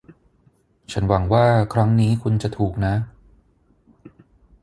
[0.91, 2.95] ฉันหวังว่าครั้งนี้คุณจะถูกนะ